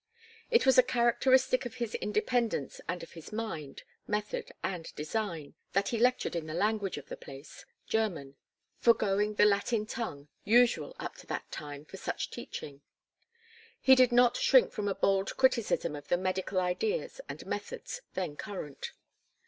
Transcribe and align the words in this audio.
It 0.49 0.65
was 0.65 0.79
a 0.79 0.81
characteristic 0.81 1.63
of 1.63 1.75
his 1.75 1.93
independence 1.93 2.81
and 2.89 3.03
of 3.03 3.11
his 3.11 3.31
mind, 3.31 3.83
method 4.07 4.51
and 4.63 4.91
design, 4.95 5.53
that 5.73 5.89
he 5.89 5.99
lectured 5.99 6.35
in 6.35 6.47
the 6.47 6.55
language 6.55 6.97
of 6.97 7.07
the 7.07 7.15
place, 7.15 7.67
German, 7.85 8.35
foregoing 8.79 9.35
the 9.35 9.45
Latin 9.45 9.85
tongue, 9.85 10.27
usual 10.43 10.95
up 10.99 11.17
to 11.17 11.27
that 11.27 11.51
time 11.51 11.85
for 11.85 11.97
such 11.97 12.31
teaching. 12.31 12.81
He 13.79 13.93
did 13.93 14.11
not 14.11 14.37
shrink 14.37 14.71
from 14.71 14.87
a 14.87 14.95
bold 14.95 15.37
criticism 15.37 15.95
of 15.95 16.07
the 16.07 16.17
medical 16.17 16.59
ideas 16.59 17.21
and 17.29 17.45
methods 17.45 18.01
then 18.15 18.35
current. 18.37 18.93